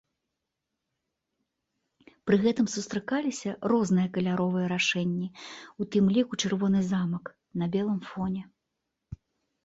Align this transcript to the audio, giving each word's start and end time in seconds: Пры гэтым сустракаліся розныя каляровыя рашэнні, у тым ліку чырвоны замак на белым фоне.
Пры 2.29 2.37
гэтым 2.45 2.67
сустракаліся 2.75 3.51
розныя 3.71 4.07
каляровыя 4.15 4.65
рашэнні, 4.73 5.27
у 5.85 5.87
тым 5.97 6.09
ліку 6.15 6.33
чырвоны 6.45 6.81
замак 6.91 7.25
на 7.63 7.69
белым 7.77 8.01
фоне. 8.13 8.43